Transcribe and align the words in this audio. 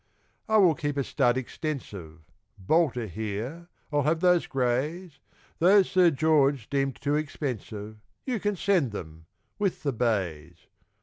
I 0.49 0.57
will 0.57 0.73
keep 0.73 0.97
a 0.97 1.03
stud 1.03 1.37
extensive; 1.37 2.21
Bolter, 2.57 3.05
here! 3.05 3.69
I'll 3.93 4.01
have 4.01 4.19
those 4.19 4.47
greys, 4.47 5.19
Those 5.59 5.91
Sir 5.91 6.09
George 6.09 6.71
deemed 6.71 6.95
too 6.99 7.13
expensive, 7.13 7.97
You 8.25 8.39
can 8.39 8.55
send 8.55 8.93
them 8.93 9.27
with 9.59 9.83
the 9.83 9.93
bays. 9.93 10.65